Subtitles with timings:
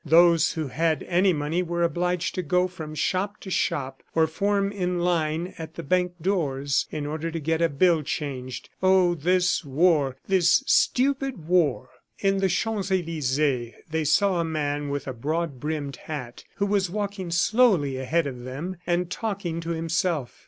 [0.03, 4.71] Those who had any money were obliged to go from shop to shop, or form
[4.71, 8.69] in line at the bank doors, in order to get a bill changed.
[8.81, 10.15] Oh, this war!
[10.27, 11.91] This stupid war!
[12.17, 16.89] In the Champs Elysees, they saw a man with a broad brimmed hat who was
[16.89, 20.39] walking slowly ahead of them and talking to himself.